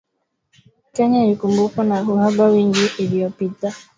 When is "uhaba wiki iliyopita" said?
2.01-3.73